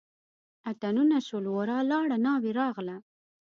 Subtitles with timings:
[0.69, 2.95] اتڼونه شول ورا لاړه ناوې راغله.